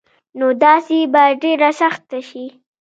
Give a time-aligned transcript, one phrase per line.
[0.39, 2.45] نو داسي به ډيره سخته شي